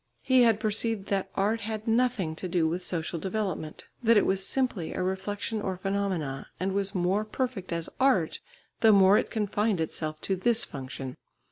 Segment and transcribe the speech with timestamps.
[0.23, 4.43] He had perceived that art had nothing to do with social development, that it was
[4.43, 8.39] simply a reflection or phenomena, and was more perfect as art
[8.79, 11.17] the more it confined itself to this function.